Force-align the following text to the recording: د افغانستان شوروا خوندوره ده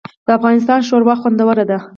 د 0.25 0.29
افغانستان 0.37 0.79
شوروا 0.89 1.15
خوندوره 1.21 1.63
ده 1.69 1.77